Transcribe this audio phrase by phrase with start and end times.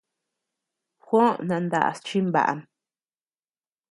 [1.05, 2.59] Juó nandaʼas chimbaʼam.